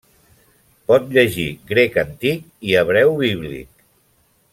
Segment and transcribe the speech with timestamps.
[0.91, 3.85] Pot llegir grec antic i hebreu bíblic.